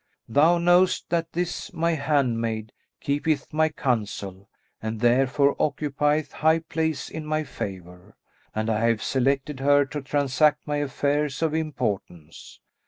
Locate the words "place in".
6.57-7.23